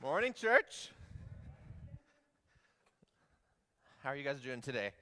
[0.00, 0.90] Morning, church.
[3.98, 4.92] How are you guys doing today?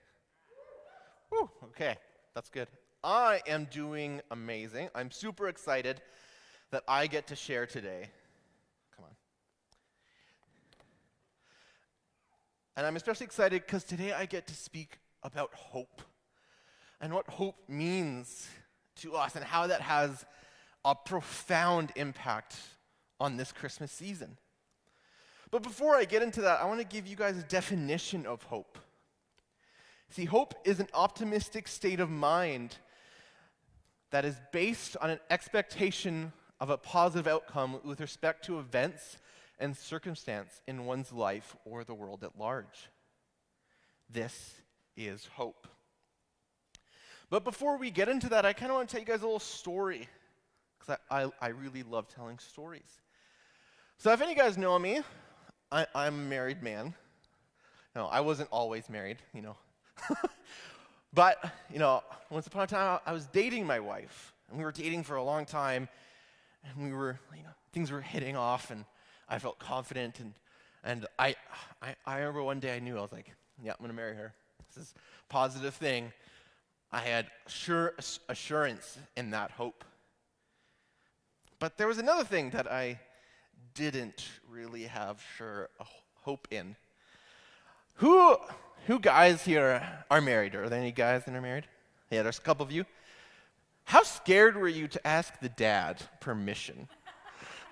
[1.28, 1.96] Whew, okay,
[2.34, 2.66] that's good.
[3.04, 4.88] I am doing amazing.
[4.94, 6.00] I'm super excited
[6.70, 8.08] that I get to share today.
[8.96, 9.10] Come on.
[12.78, 16.00] And I'm especially excited because today I get to speak about hope
[17.02, 18.48] and what hope means
[19.02, 20.24] to us and how that has
[20.86, 22.56] a profound impact
[23.20, 24.38] on this Christmas season.
[25.56, 28.42] But before I get into that, I want to give you guys a definition of
[28.42, 28.76] hope.
[30.10, 32.76] See, hope is an optimistic state of mind
[34.10, 39.16] that is based on an expectation of a positive outcome with respect to events
[39.58, 42.90] and circumstance in one's life or the world at large.
[44.10, 44.56] This
[44.94, 45.66] is hope.
[47.30, 49.24] But before we get into that, I kind of want to tell you guys a
[49.24, 50.06] little story
[50.78, 53.00] because I, I, I, really love telling stories.
[53.96, 55.00] So, if any of you guys know me,
[55.70, 56.94] I, I'm a married man.
[57.94, 59.56] No, I wasn't always married, you know.
[61.14, 64.72] but, you know, once upon a time, I was dating my wife, and we were
[64.72, 65.88] dating for a long time,
[66.64, 68.84] and we were, you know, things were hitting off, and
[69.28, 70.34] I felt confident, and,
[70.84, 71.34] and I,
[71.82, 73.32] I, I remember one day I knew, I was like,
[73.62, 74.34] yeah, I'm going to marry her.
[74.74, 76.12] This is a positive thing.
[76.92, 77.94] I had sure
[78.28, 79.84] assurance in that hope.
[81.58, 83.00] But there was another thing that I
[83.76, 85.68] didn't really have sure
[86.22, 86.76] hope in.
[87.96, 88.36] Who,
[88.86, 90.54] who guys here are married?
[90.54, 91.66] Are there any guys that are married?
[92.10, 92.84] Yeah, there's a couple of you.
[93.84, 96.88] How scared were you to ask the dad permission?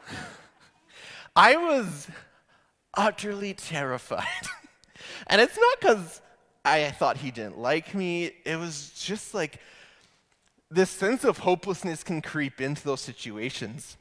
[1.37, 2.07] I was
[2.93, 4.27] utterly terrified.
[5.27, 6.21] and it's not because
[6.65, 8.31] I thought he didn't like me.
[8.45, 9.59] It was just like
[10.71, 13.97] this sense of hopelessness can creep into those situations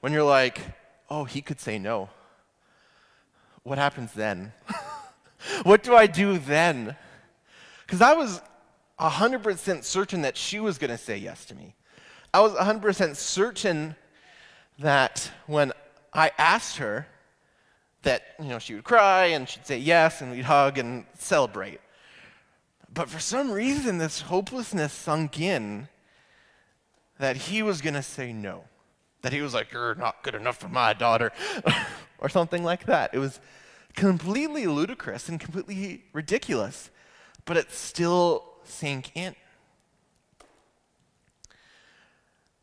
[0.00, 0.60] when you're like,
[1.08, 2.08] oh, he could say no.
[3.62, 4.52] What happens then?
[5.62, 6.96] what do I do then?
[7.86, 8.40] Because I was
[9.00, 11.74] 100% certain that she was going to say yes to me.
[12.32, 13.96] I was 100% certain
[14.78, 15.72] that when
[16.12, 17.06] I asked her,
[18.02, 21.80] that you know she would cry and she'd say yes and we'd hug and celebrate.
[22.92, 25.88] But for some reason, this hopelessness sunk in
[27.18, 28.64] that he was going to say no.
[29.22, 31.32] That he was like, You're not good enough for my daughter,
[32.18, 33.10] or something like that.
[33.12, 33.40] It was
[33.94, 36.90] completely ludicrous and completely ridiculous,
[37.44, 39.34] but it still sank in.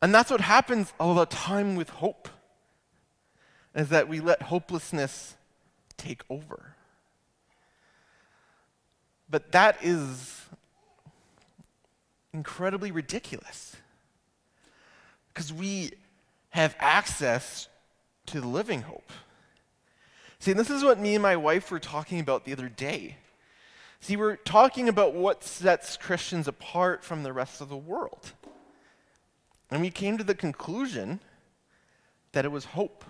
[0.00, 2.28] And that's what happens all the time with hope,
[3.74, 5.36] is that we let hopelessness
[5.96, 6.74] take over.
[9.28, 10.46] But that is
[12.32, 13.76] incredibly ridiculous.
[15.28, 15.92] Because we
[16.56, 17.68] have access
[18.26, 19.10] to the living hope.
[20.38, 23.16] See, this is what me and my wife were talking about the other day.
[24.00, 28.32] See, we're talking about what sets Christians apart from the rest of the world.
[29.70, 31.20] And we came to the conclusion
[32.32, 33.04] that it was hope.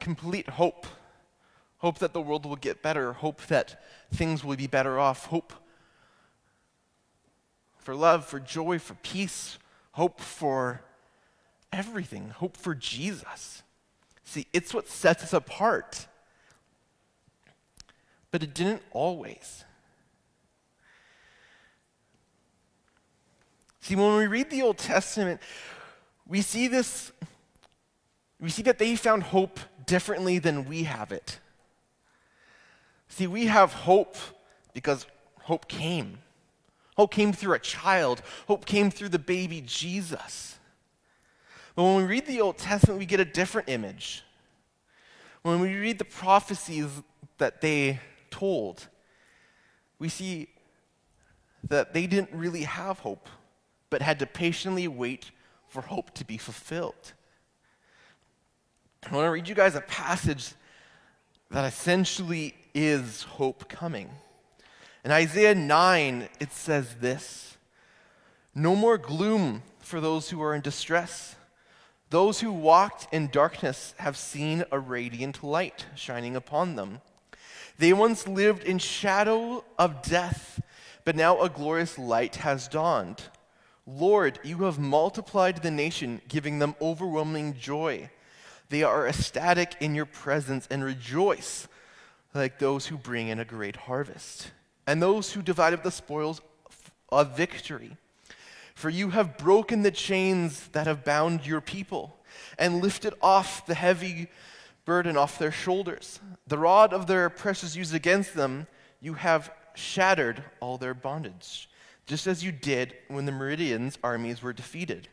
[0.00, 0.86] Complete hope
[1.78, 3.82] hope that the world will get better, hope that
[4.12, 5.52] things will be better off, hope
[7.78, 9.58] for love, for joy, for peace,
[9.92, 10.82] hope for
[11.72, 13.62] everything, hope for Jesus.
[14.24, 16.06] See, it's what sets us apart.
[18.30, 19.64] But it didn't always.
[23.80, 25.40] See, when we read the Old Testament,
[26.26, 27.12] we see this,
[28.40, 31.38] we see that they found hope differently than we have it.
[33.08, 34.16] See, we have hope
[34.74, 35.06] because
[35.42, 36.18] hope came.
[36.96, 40.55] Hope came through a child, hope came through the baby Jesus.
[41.76, 44.24] But when we read the Old Testament, we get a different image.
[45.42, 46.88] When we read the prophecies
[47.38, 48.00] that they
[48.30, 48.88] told,
[49.98, 50.48] we see
[51.68, 53.28] that they didn't really have hope,
[53.90, 55.30] but had to patiently wait
[55.68, 57.12] for hope to be fulfilled.
[59.08, 60.54] I want to read you guys a passage
[61.50, 64.10] that essentially is hope coming.
[65.04, 67.56] In Isaiah 9, it says this
[68.54, 71.35] No more gloom for those who are in distress.
[72.16, 77.02] Those who walked in darkness have seen a radiant light shining upon them.
[77.76, 80.62] They once lived in shadow of death,
[81.04, 83.24] but now a glorious light has dawned.
[83.86, 88.08] Lord, you have multiplied the nation, giving them overwhelming joy.
[88.70, 91.68] They are ecstatic in your presence and rejoice
[92.32, 94.52] like those who bring in a great harvest,
[94.86, 96.40] and those who divide up the spoils
[97.10, 97.98] of victory.
[98.76, 102.18] For you have broken the chains that have bound your people,
[102.58, 104.28] and lifted off the heavy
[104.84, 106.20] burden off their shoulders.
[106.46, 108.66] The rod of their oppressors used against them,
[109.00, 111.70] you have shattered all their bondage,
[112.04, 115.08] just as you did when the Midian's armies were defeated.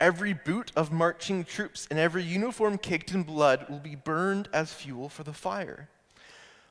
[0.00, 4.72] Every boot of marching troops and every uniform caked in blood will be burned as
[4.72, 5.88] fuel for the fire.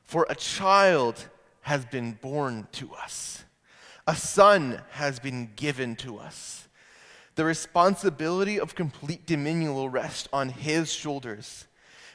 [0.04, 1.28] For a child
[1.60, 3.44] has been born to us,
[4.08, 6.66] a son has been given to us.
[7.36, 11.66] The responsibility of complete dominion will rest on his shoulders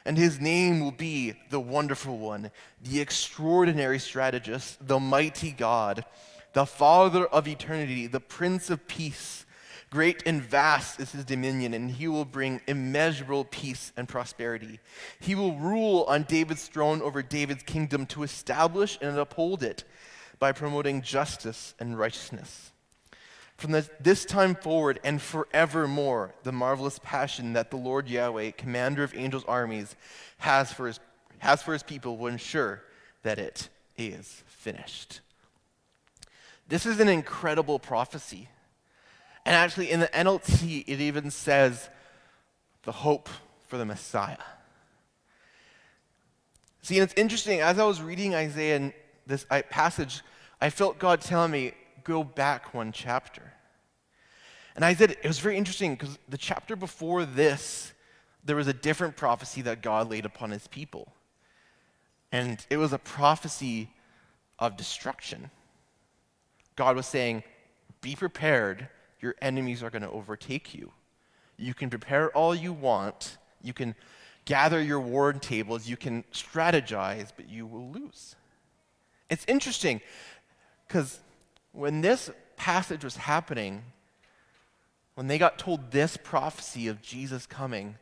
[0.04, 2.50] and his name will be the Wonderful One,
[2.82, 6.04] the Extraordinary Strategist, the Mighty God,
[6.52, 9.46] the Father of Eternity, the Prince of Peace.
[9.88, 14.80] Great and vast is his dominion, and he will bring immeasurable peace and prosperity.
[15.20, 19.84] He will rule on David's throne over David's kingdom to establish and uphold it
[20.44, 22.70] by promoting justice and righteousness
[23.56, 29.14] from this, time forward and forevermore, the marvelous passion that the Lord Yahweh, commander of
[29.16, 29.96] angels' armies,
[30.36, 31.00] has for his,
[31.38, 32.82] has for his people will ensure
[33.22, 35.20] that it is finished.
[36.68, 38.50] This is an incredible prophecy.
[39.46, 41.88] And actually, in the NLT, it even says
[42.82, 43.30] the hope
[43.66, 44.36] for the Messiah.
[46.82, 48.92] See, and it's interesting, as I was reading Isaiah
[49.26, 50.22] this uh, passage,
[50.64, 51.72] I felt God telling me,
[52.04, 53.52] go back one chapter.
[54.74, 57.92] And I said, it was very interesting because the chapter before this,
[58.46, 61.12] there was a different prophecy that God laid upon his people.
[62.32, 63.90] And it was a prophecy
[64.58, 65.50] of destruction.
[66.76, 67.42] God was saying,
[68.00, 68.88] Be prepared,
[69.20, 70.92] your enemies are going to overtake you.
[71.58, 73.94] You can prepare all you want, you can
[74.46, 78.34] gather your war tables, you can strategize, but you will lose.
[79.28, 80.00] It's interesting
[80.86, 81.20] because
[81.72, 83.82] when this passage was happening,
[85.14, 87.96] when they got told this prophecy of Jesus coming,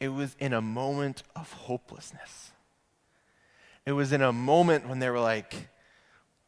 [0.00, 2.50] it was in a moment of hopelessness.
[3.86, 5.68] It was in a moment when they were like,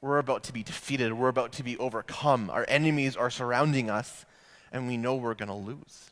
[0.01, 4.25] we're about to be defeated, we're about to be overcome, our enemies are surrounding us,
[4.73, 6.11] and we know we're going to lose.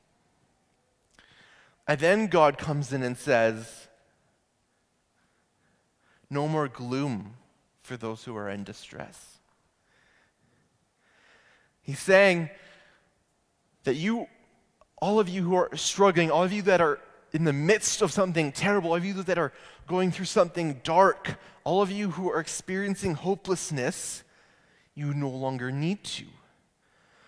[1.88, 3.88] And then God comes in and says,
[6.28, 7.34] No more gloom
[7.82, 9.39] for those who are in distress.
[11.90, 12.50] He's saying
[13.82, 14.28] that you,
[15.02, 17.00] all of you who are struggling, all of you that are
[17.32, 19.52] in the midst of something terrible, all of you that are
[19.88, 24.22] going through something dark, all of you who are experiencing hopelessness,
[24.94, 26.26] you no longer need to.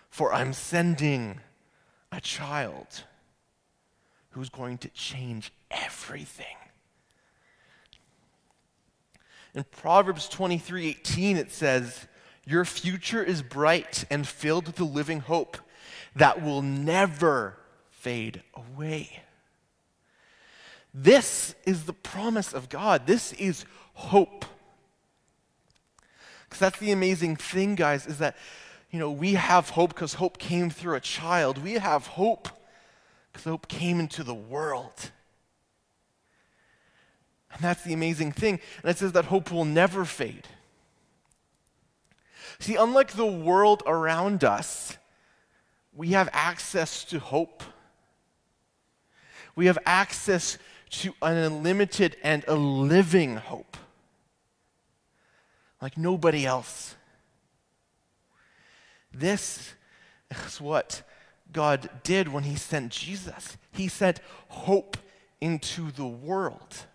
[0.09, 1.41] For I'm sending
[2.09, 3.03] a child
[4.29, 6.55] who's going to change everything.
[9.53, 12.07] In Proverbs 23 18, it says,
[12.45, 15.57] your future is bright and filled with a living hope
[16.15, 17.57] that will never
[17.89, 19.21] fade away.
[20.93, 23.07] This is the promise of God.
[23.07, 24.45] This is hope.
[26.43, 28.35] Because that's the amazing thing, guys, is that,
[28.91, 31.57] you know, we have hope because hope came through a child.
[31.57, 32.49] We have hope
[33.31, 35.11] because hope came into the world.
[37.51, 38.59] And that's the amazing thing.
[38.83, 40.47] And it says that hope will never fade.
[42.59, 44.97] See, unlike the world around us,
[45.93, 47.63] we have access to hope.
[49.55, 50.57] We have access
[50.89, 53.77] to an unlimited and a living hope
[55.81, 56.95] like nobody else.
[59.13, 59.73] This
[60.45, 61.03] is what
[61.51, 63.57] God did when He sent Jesus.
[63.71, 64.97] He sent hope
[65.41, 66.85] into the world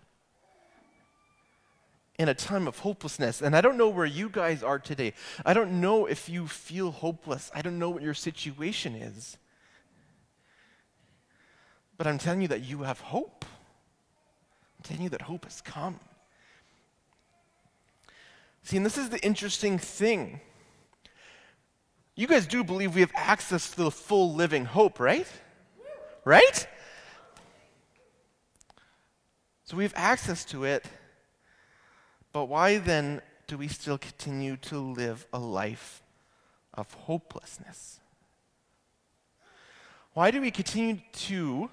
[2.19, 3.41] in a time of hopelessness.
[3.41, 5.13] And I don't know where you guys are today.
[5.45, 7.49] I don't know if you feel hopeless.
[7.55, 9.37] I don't know what your situation is.
[11.97, 13.45] But I'm telling you that you have hope.
[14.77, 16.01] I'm telling you that hope has come.
[18.63, 20.41] See, and this is the interesting thing.
[22.15, 25.27] You guys do believe we have access to the full living hope, right?
[26.25, 26.67] Right?
[29.63, 30.85] So we have access to it.
[32.31, 36.01] But why then do we still continue to live a life
[36.73, 37.99] of hopelessness?
[40.13, 41.69] Why do we continue to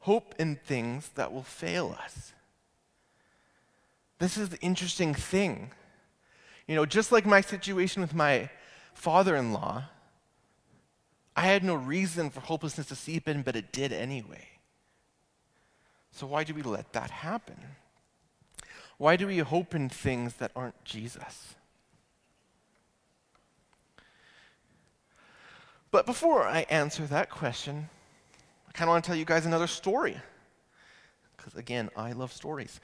[0.00, 2.32] hope in things that will fail us?
[4.18, 5.72] This is the interesting thing.
[6.66, 8.48] You know, just like my situation with my
[8.94, 9.84] father in law,
[11.36, 14.48] I had no reason for hopelessness to seep in, but it did anyway.
[16.12, 17.56] So, why do we let that happen?
[18.98, 21.54] Why do we hope in things that aren't Jesus?
[25.90, 27.88] But before I answer that question,
[28.68, 30.16] I kind of want to tell you guys another story
[31.46, 32.80] because again, I love stories.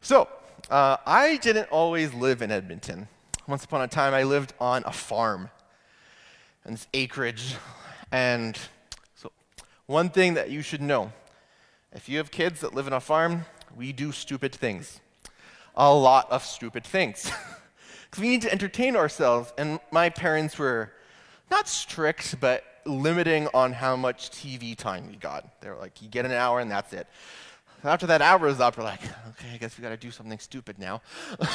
[0.00, 0.28] So,
[0.68, 3.08] uh, I didn't always live in Edmonton.
[3.46, 5.50] Once upon a time, I lived on a farm
[6.64, 7.54] and this acreage.
[8.12, 8.58] And
[9.14, 9.30] so,
[9.86, 11.12] one thing that you should know
[11.92, 13.44] if you have kids that live on a farm,
[13.76, 15.00] we do stupid things.
[15.80, 17.32] A lot of stupid things.
[18.18, 19.52] We need to entertain ourselves.
[19.56, 20.92] And my parents were
[21.48, 25.60] not strict, but limiting on how much TV time we got.
[25.60, 27.06] They were like, you get an hour and that's it.
[27.84, 30.40] After that hour is up, we're like, okay, I guess we got to do something
[30.40, 31.02] stupid now.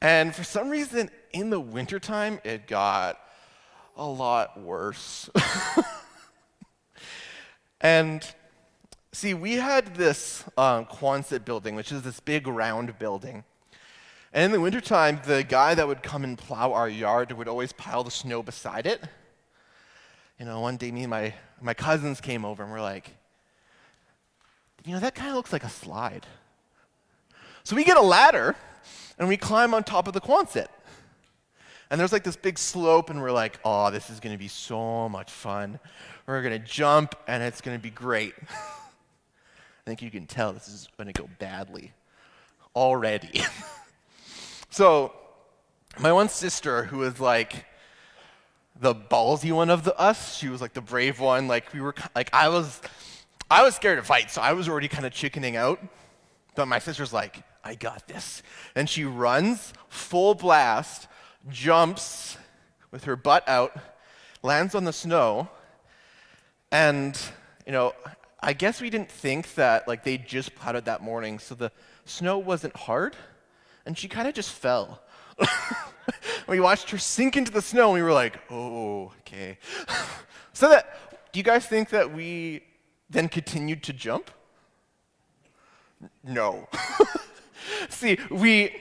[0.00, 3.20] and for some reason, in the wintertime, it got
[3.98, 5.28] a lot worse.
[7.82, 8.26] and
[9.12, 13.44] see, we had this um, Quonset building, which is this big round building.
[14.32, 17.72] And in the wintertime, the guy that would come and plow our yard would always
[17.72, 19.02] pile the snow beside it.
[20.38, 23.10] You know, one day me and my, my cousins came over and we're like,
[24.84, 26.26] you know, that kind of looks like a slide.
[27.64, 28.56] So we get a ladder
[29.18, 30.68] and we climb on top of the Quonset.
[31.90, 34.46] And there's like this big slope, and we're like, oh, this is going to be
[34.46, 35.80] so much fun.
[36.24, 38.34] We're going to jump, and it's going to be great.
[39.90, 41.90] Think you can tell this is going to go badly
[42.76, 43.42] already.
[44.70, 45.12] so,
[45.98, 47.64] my one sister, who was like
[48.78, 51.48] the ballsy one of the us, she was like the brave one.
[51.48, 52.80] Like we were, like I was
[53.50, 55.80] I was scared to fight, so I was already kind of chickening out.
[56.54, 58.44] But my sister's like, I got this.
[58.76, 61.08] And she runs full blast,
[61.48, 62.36] jumps
[62.92, 63.76] with her butt out,
[64.44, 65.48] lands on the snow,
[66.70, 67.20] and,
[67.66, 67.92] you know,
[68.42, 71.70] I guess we didn't think that, like, they just plowed that morning, so the
[72.06, 73.14] snow wasn't hard,
[73.84, 75.02] and she kind of just fell.
[76.48, 79.58] we watched her sink into the snow, and we were like, oh, okay.
[80.54, 82.62] so that, do you guys think that we
[83.10, 84.30] then continued to jump?
[86.24, 86.66] No.
[87.90, 88.74] See, we,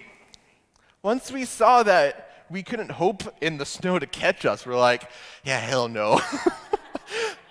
[1.03, 5.09] once we saw that we couldn't hope in the snow to catch us, we're like,
[5.43, 6.21] yeah, hell no.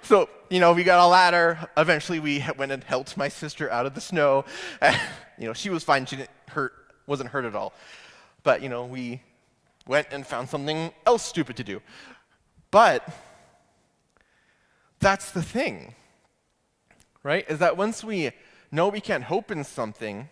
[0.09, 1.59] So, you know, we got a ladder.
[1.77, 4.45] Eventually, we went and helped my sister out of the snow.
[5.41, 6.05] You know, she was fine.
[6.05, 6.73] She didn't hurt,
[7.07, 7.73] wasn't hurt at all.
[8.43, 9.23] But, you know, we
[9.87, 11.81] went and found something else stupid to do.
[12.73, 13.09] But
[14.99, 15.95] that's the thing
[17.23, 17.45] right?
[17.49, 18.31] Is that once we
[18.71, 20.31] know we can't hope in something,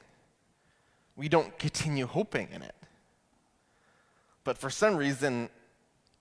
[1.15, 2.75] we don't continue hoping in it.
[4.45, 5.51] But for some reason,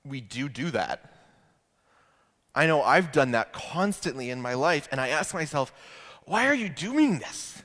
[0.03, 1.14] we do do that.
[2.55, 5.73] I know I've done that constantly in my life, and I ask myself,
[6.23, 7.61] why are you doing this?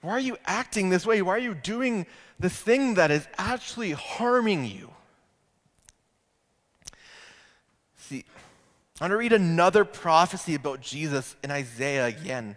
[0.00, 1.22] Why are you acting this way?
[1.22, 2.06] Why are you doing
[2.38, 4.90] this thing that is actually harming you?
[7.96, 8.24] See,
[9.00, 12.56] I want to read another prophecy about Jesus in Isaiah again.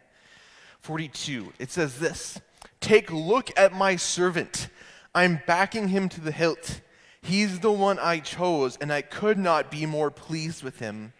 [0.82, 1.54] 42.
[1.60, 2.42] It says this
[2.82, 4.70] Take look at my servant.
[5.14, 6.82] I'm backing him to the hilt.
[7.26, 11.12] He's the one I chose, and I could not be more pleased with him.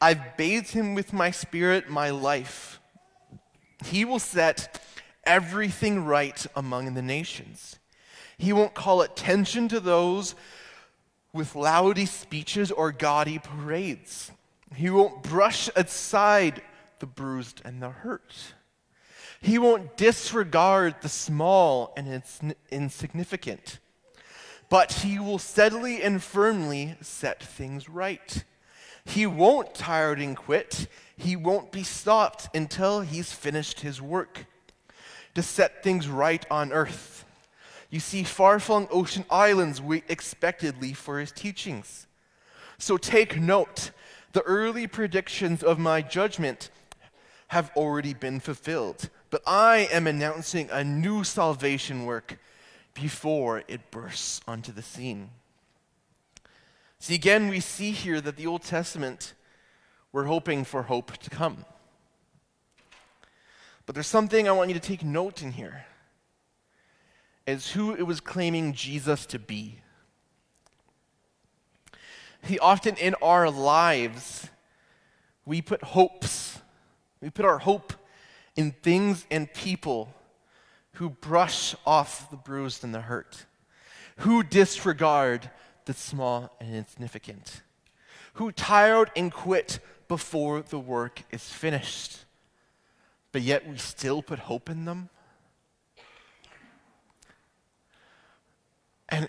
[0.00, 2.78] I've bathed him with my spirit, my life.
[3.84, 4.80] He will set
[5.24, 7.80] everything right among the nations.
[8.38, 10.36] He won't call attention to those
[11.32, 14.30] with loudy speeches or gaudy parades.
[14.76, 16.62] He won't brush aside
[17.00, 18.54] the bruised and the hurt.
[19.40, 22.38] He won't disregard the small and its
[22.70, 23.80] insignificant,
[24.74, 28.42] but he will steadily and firmly set things right.
[29.04, 30.88] He won't tire and quit.
[31.16, 34.46] He won't be stopped until he's finished his work
[35.36, 37.24] to set things right on earth.
[37.88, 42.08] You see, far flung ocean islands wait expectantly for his teachings.
[42.76, 43.92] So take note
[44.32, 46.70] the early predictions of my judgment
[47.46, 52.40] have already been fulfilled, but I am announcing a new salvation work
[52.94, 55.30] before it bursts onto the scene.
[56.98, 59.34] See, again, we see here that the Old Testament,
[60.12, 61.64] we're hoping for hope to come.
[63.84, 65.84] But there's something I want you to take note in here
[67.46, 69.80] is who it was claiming Jesus to be.
[72.42, 74.48] He often in our lives,
[75.44, 76.60] we put hopes,
[77.20, 77.92] we put our hope
[78.56, 80.14] in things and people
[80.94, 83.46] who brush off the bruised and the hurt,
[84.18, 85.50] who disregard
[85.84, 87.62] the small and insignificant,
[88.34, 92.24] who tired and quit before the work is finished,
[93.32, 95.08] but yet we still put hope in them.
[99.08, 99.28] And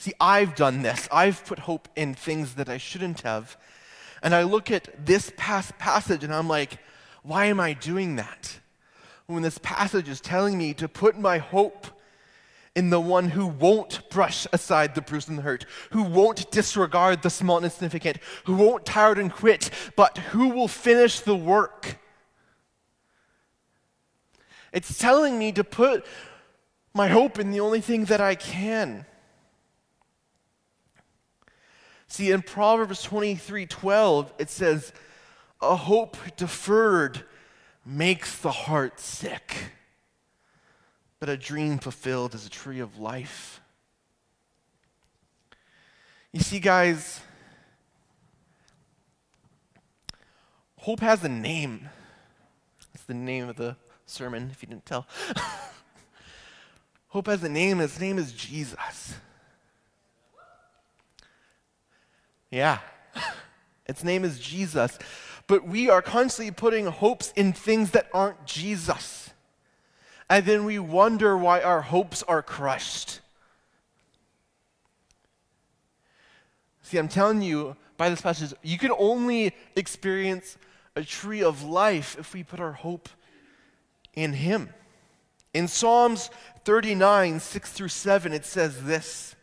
[0.00, 1.06] See, I've done this.
[1.12, 3.58] I've put hope in things that I shouldn't have.
[4.22, 6.78] And I look at this past passage and I'm like,
[7.22, 8.60] Why am I doing that?
[9.30, 11.86] When this passage is telling me to put my hope
[12.74, 17.22] in the one who won't brush aside the bruise and the hurt, who won't disregard
[17.22, 22.00] the small and insignificant, who won't tire and quit, but who will finish the work.
[24.72, 26.04] It's telling me to put
[26.92, 29.06] my hope in the only thing that I can.
[32.08, 34.92] See, in Proverbs 23 12, it says,
[35.62, 37.22] A hope deferred
[37.84, 39.54] makes the heart sick,
[41.18, 43.60] but a dream fulfilled is a tree of life.
[46.32, 47.20] You see, guys,
[50.76, 51.88] hope has a name.
[52.92, 55.06] That's the name of the sermon, if you didn't tell.
[57.08, 59.16] hope has a name, its name is Jesus.
[62.50, 62.78] Yeah.
[63.86, 64.98] its name is Jesus.
[65.50, 69.30] But we are constantly putting hopes in things that aren't Jesus.
[70.28, 73.18] And then we wonder why our hopes are crushed.
[76.82, 80.56] See, I'm telling you by this passage, you can only experience
[80.94, 83.08] a tree of life if we put our hope
[84.14, 84.68] in Him.
[85.52, 86.30] In Psalms
[86.64, 89.34] 39, 6 through 7, it says this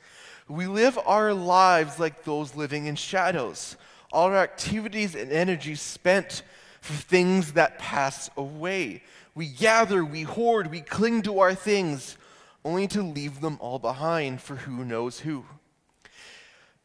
[0.48, 3.76] we live our lives like those living in shadows,
[4.12, 6.44] all our activities and energies spent
[6.82, 9.04] for things that pass away.
[9.36, 12.18] We gather, we hoard, we cling to our things,
[12.64, 15.46] only to leave them all behind for who knows who.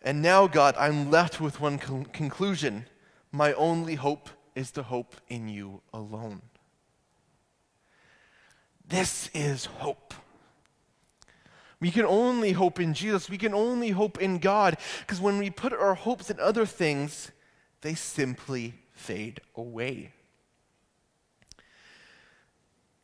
[0.02, 2.86] And now, God, I'm left with one con- conclusion.
[3.30, 6.42] My only hope is to hope in you alone.
[8.86, 10.12] This is hope.
[11.82, 13.28] We can only hope in Jesus.
[13.28, 14.76] We can only hope in God.
[15.00, 17.32] Because when we put our hopes in other things,
[17.80, 20.12] they simply fade away.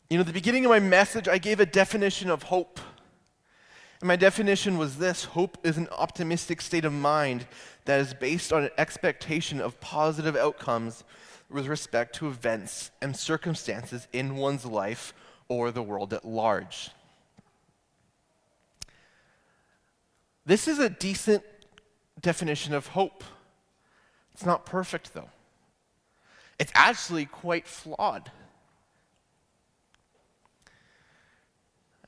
[0.09, 2.79] You know, the beginning of my message, I gave a definition of hope.
[4.01, 7.49] And my definition was this hope is an optimistic state of mind
[7.85, 11.03] that is based on an expectation of positive outcomes
[11.51, 15.15] with respect to events and circumstances in one's life
[15.49, 16.93] or the world at large.
[20.49, 21.45] This is a decent
[22.23, 23.23] definition of hope.
[24.33, 25.29] It's not perfect, though.
[26.59, 28.31] It's actually quite flawed.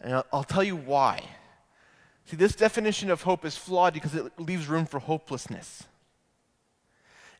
[0.00, 1.22] And I'll tell you why.
[2.24, 5.84] See, this definition of hope is flawed because it leaves room for hopelessness.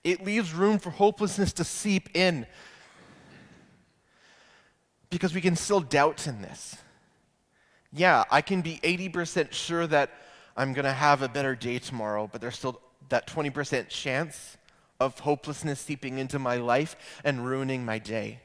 [0.04, 2.44] It leaves room for hopelessness to seep in
[5.08, 6.76] because we can still doubt in this.
[7.90, 10.10] Yeah, I can be 80% sure that
[10.61, 14.59] I'm going to have a better day tomorrow, but there's still that 20% chance
[15.01, 18.40] of hopelessness seeping into my life and ruining my day.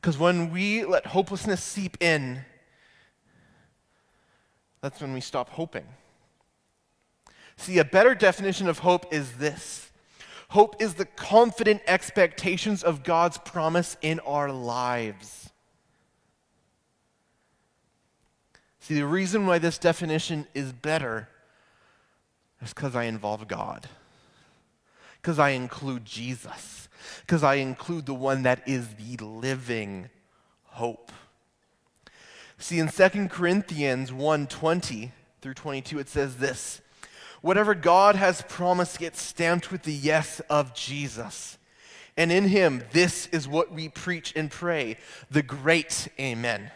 [0.00, 2.44] Because when we let hopelessness seep in,
[4.80, 5.86] that's when we stop hoping.
[7.56, 9.90] See, a better definition of hope is this
[10.50, 15.41] hope is the confident expectations of God's promise in our lives.
[18.82, 21.28] See, the reason why this definition is better
[22.60, 23.88] is because I involve God,
[25.20, 26.88] because I include Jesus,
[27.20, 30.10] because I include the one that is the living
[30.64, 31.12] hope.
[32.58, 36.80] See, in 2 Corinthians 1:20 through 22, it says this
[37.40, 41.56] Whatever God has promised gets stamped with the yes of Jesus.
[42.16, 44.96] And in him, this is what we preach and pray
[45.30, 46.72] the great Amen.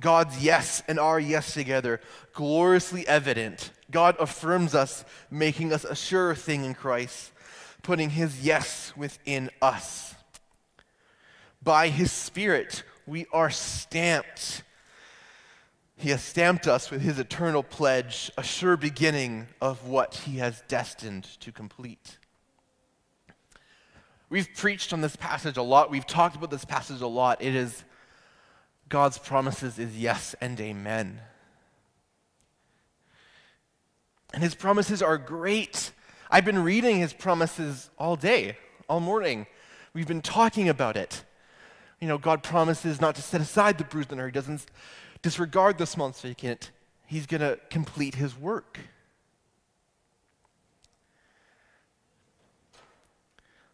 [0.00, 2.00] God's yes and our yes together,
[2.32, 3.70] gloriously evident.
[3.90, 7.32] God affirms us, making us a sure thing in Christ,
[7.82, 10.14] putting his yes within us.
[11.62, 14.62] By his Spirit, we are stamped.
[15.96, 20.62] He has stamped us with his eternal pledge, a sure beginning of what he has
[20.68, 22.18] destined to complete.
[24.28, 25.90] We've preached on this passage a lot.
[25.90, 27.40] We've talked about this passage a lot.
[27.40, 27.84] It is
[28.88, 31.20] God's promises is yes and amen.
[34.32, 35.92] And his promises are great.
[36.30, 39.46] I've been reading his promises all day, all morning.
[39.94, 41.24] We've been talking about it.
[42.00, 44.26] You know, God promises not to set aside the bruised and hurt.
[44.26, 44.66] He doesn't
[45.22, 46.70] disregard the small and significant.
[47.06, 48.78] He's going to complete his work.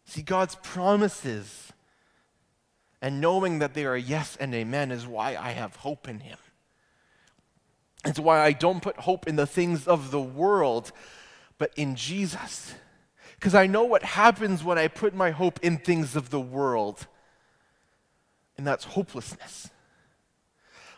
[0.04, 1.72] See, God's promises
[3.02, 6.38] and knowing that they are yes and amen is why I have hope in Him.
[8.04, 10.92] It's why I don't put hope in the things of the world,
[11.58, 12.74] but in Jesus.
[13.34, 17.08] Because I know what happens when I put my hope in things of the world,
[18.56, 19.68] and that's hopelessness.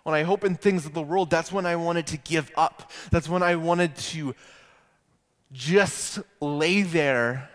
[0.03, 2.93] When I hope in things of the world, that's when I wanted to give up.
[3.11, 4.35] That's when I wanted to
[5.53, 7.49] just lay there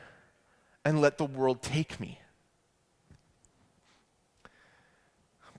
[0.84, 2.19] and let the world take me.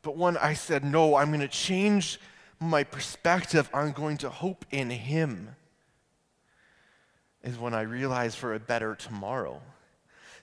[0.03, 2.19] But when I said, no, I'm going to change
[2.59, 5.57] my perspective, I'm going to hope in Him,
[7.43, 9.61] is when I realized for a better tomorrow.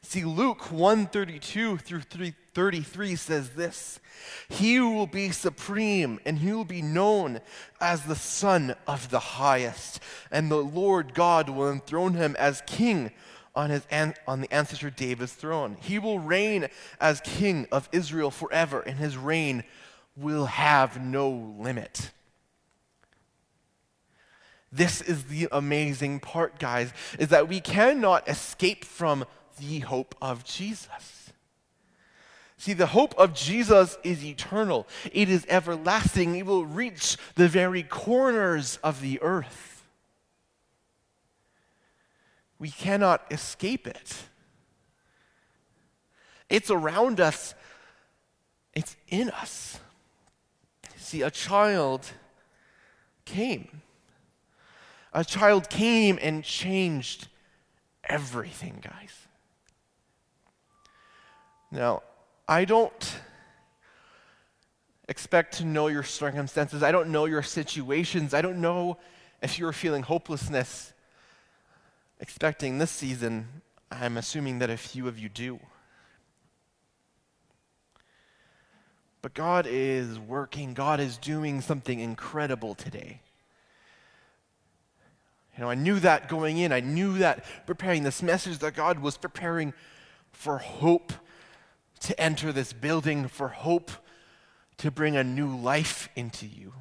[0.01, 3.99] See, Luke 132 through 33 says this
[4.47, 7.41] He will be supreme, and he will be known
[7.81, 9.99] as the Son of the Highest,
[10.31, 13.11] and the Lord God will enthrone him as king
[13.57, 13.81] on, his,
[14.27, 15.77] on the ancestor David's throne.
[15.81, 16.67] He will reign
[17.01, 19.63] as king of Israel forever, and his reign
[20.15, 22.11] will have no limit.
[24.71, 29.25] This is the amazing part, guys, is that we cannot escape from
[29.59, 31.31] the hope of Jesus.
[32.57, 37.83] See, the hope of Jesus is eternal, it is everlasting, it will reach the very
[37.83, 39.76] corners of the earth.
[42.59, 44.15] We cannot escape it.
[46.49, 47.53] It's around us,
[48.73, 49.79] it's in us.
[50.95, 52.05] See, a child
[53.25, 53.81] came.
[55.13, 57.27] A child came and changed
[58.03, 59.13] everything, guys.
[61.71, 62.03] Now,
[62.47, 63.19] I don't
[65.09, 66.83] expect to know your circumstances.
[66.83, 68.33] I don't know your situations.
[68.33, 68.97] I don't know
[69.41, 70.93] if you're feeling hopelessness
[72.19, 73.47] expecting this season.
[73.91, 75.59] I'm assuming that a few of you do.
[79.21, 83.21] But God is working, God is doing something incredible today.
[85.57, 86.71] You know, I knew that going in.
[86.71, 89.73] I knew that preparing this message that God was preparing
[90.31, 91.11] for hope
[92.01, 93.89] to enter this building, for hope
[94.77, 96.73] to bring a new life into you.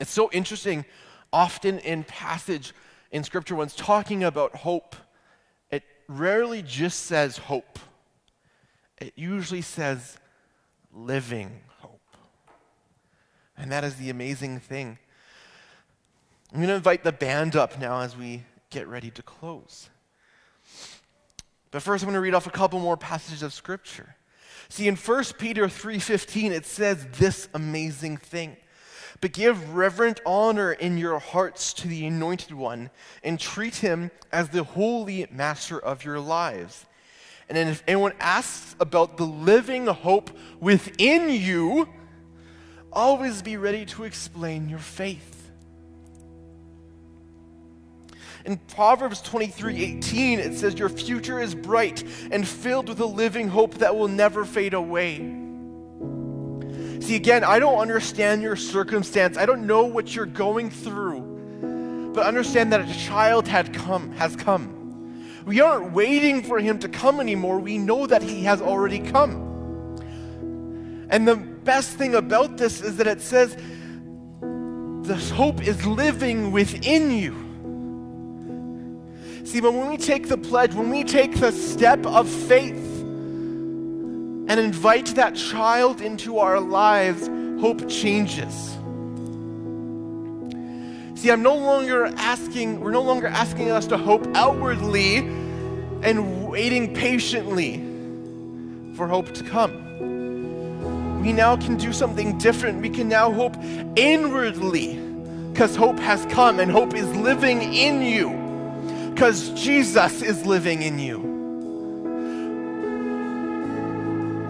[0.00, 0.84] It's so interesting,
[1.32, 2.72] often in passage
[3.10, 4.96] in Scripture, when it's talking about hope,
[5.70, 7.78] it rarely just says hope,
[8.98, 10.18] it usually says
[10.92, 12.00] living hope.
[13.56, 14.98] And that is the amazing thing.
[16.52, 19.88] I'm going to invite the band up now as we get ready to close.
[21.70, 24.16] But first, I'm going to read off a couple more passages of Scripture.
[24.70, 28.56] See, in 1 Peter 3.15, it says this amazing thing.
[29.20, 32.90] But give reverent honor in your hearts to the Anointed One,
[33.24, 36.86] and treat him as the holy master of your lives.
[37.48, 41.88] And then if anyone asks about the living hope within you,
[42.92, 45.50] always be ready to explain your faith.
[48.44, 53.48] In Proverbs 23 18, it says, Your future is bright and filled with a living
[53.48, 55.47] hope that will never fade away.
[57.08, 59.38] See, again, I don't understand your circumstance.
[59.38, 62.12] I don't know what you're going through.
[62.14, 65.24] But understand that a child had come, has come.
[65.46, 67.60] We aren't waiting for him to come anymore.
[67.60, 69.96] We know that he has already come.
[71.08, 73.56] And the best thing about this is that it says
[75.08, 77.32] this hope is living within you.
[79.46, 82.87] See, but when we take the pledge, when we take the step of faith
[84.48, 87.28] and invite that child into our lives,
[87.60, 88.76] hope changes.
[91.20, 96.94] See, I'm no longer asking, we're no longer asking us to hope outwardly and waiting
[96.94, 97.84] patiently
[98.94, 101.20] for hope to come.
[101.22, 102.80] We now can do something different.
[102.80, 103.56] We can now hope
[103.96, 104.94] inwardly
[105.52, 110.98] because hope has come and hope is living in you because Jesus is living in
[111.00, 111.27] you.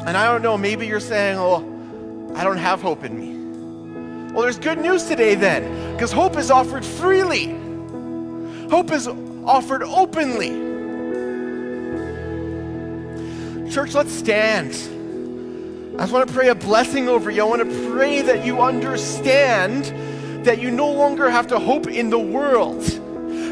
[0.09, 4.33] And I don't know, maybe you're saying, oh, I don't have hope in me.
[4.33, 7.49] Well, there's good news today then, because hope is offered freely,
[8.71, 10.49] hope is offered openly.
[13.71, 14.73] Church, let's stand.
[15.99, 17.42] I just want to pray a blessing over you.
[17.42, 19.92] I want to pray that you understand
[20.47, 22.83] that you no longer have to hope in the world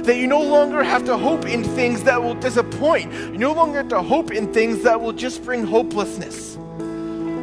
[0.07, 3.13] that you no longer have to hope in things that will disappoint.
[3.13, 6.57] You no longer have to hope in things that will just bring hopelessness.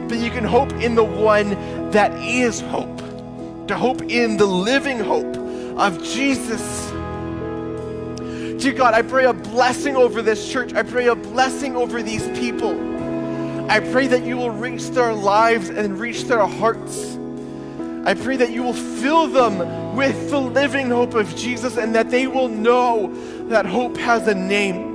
[0.07, 2.97] But you can hope in the one that is hope.
[3.67, 5.37] To hope in the living hope
[5.77, 6.89] of Jesus.
[8.61, 10.73] Dear God, I pray a blessing over this church.
[10.73, 12.71] I pray a blessing over these people.
[13.69, 17.17] I pray that you will reach their lives and reach their hearts.
[18.05, 22.09] I pray that you will fill them with the living hope of Jesus and that
[22.09, 23.13] they will know
[23.49, 24.91] that hope has a name.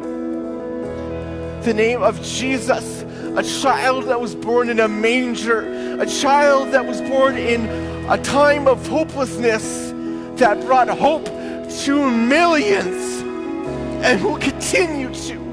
[1.62, 3.02] the name of Jesus,
[3.36, 5.60] a child that was born in a manger,
[6.00, 7.68] a child that was born in
[8.08, 9.92] a time of hopelessness
[10.38, 11.26] that brought hope
[11.84, 13.22] to millions
[14.02, 15.47] and will continue to.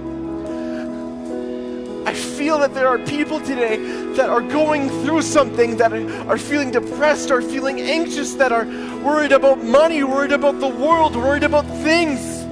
[2.15, 3.77] Feel that there are people today
[4.13, 8.65] that are going through something, that are feeling depressed, are feeling anxious, that are
[9.03, 12.43] worried about money, worried about the world, worried about things.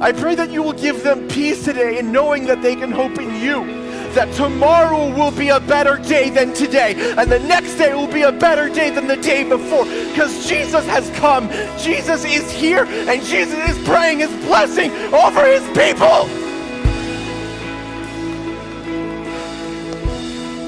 [0.00, 3.18] I pray that you will give them peace today in knowing that they can hope
[3.18, 3.78] in you.
[4.14, 8.22] That tomorrow will be a better day than today, and the next day will be
[8.22, 9.84] a better day than the day before.
[9.84, 11.48] Because Jesus has come,
[11.78, 16.39] Jesus is here, and Jesus is praying his blessing over his people.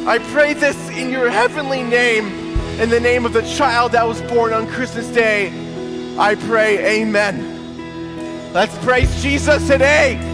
[0.04, 2.26] I pray this in your heavenly name,
[2.80, 5.52] in the name of the child that was born on Christmas Day.
[6.18, 8.52] I pray, Amen.
[8.52, 10.31] Let's praise Jesus today.